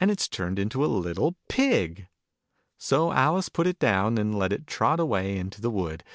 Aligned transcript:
And 0.00 0.10
it's 0.10 0.28
turned 0.28 0.58
into 0.58 0.82
a 0.82 0.86
little 0.86 1.36
Pig! 1.50 2.08
So 2.78 3.12
Alice 3.12 3.50
put 3.50 3.66
it 3.66 3.78
down, 3.78 4.16
and 4.16 4.34
let 4.34 4.50
it 4.50 4.66
trot 4.66 4.98
away 4.98 5.36
into 5.36 5.60
the 5.60 5.68
wood. 5.70 6.04